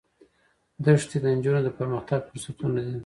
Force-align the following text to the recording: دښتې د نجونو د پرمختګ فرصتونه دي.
دښتې 0.85 1.17
د 1.23 1.25
نجونو 1.37 1.59
د 1.63 1.69
پرمختګ 1.79 2.19
فرصتونه 2.29 2.79
دي. 2.87 2.95